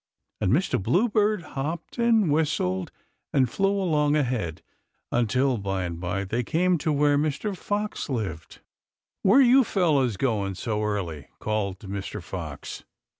[0.39, 0.81] And Mr.
[0.81, 2.91] Bluebird hopped and whistled
[3.31, 4.63] and flew along ahead,
[5.11, 7.55] until, by and by, they came to where Mr.
[7.55, 8.61] Fox lived.
[9.21, 12.19] "Where are you fellows going, so early?" called Mr.
[12.19, 12.83] Fox.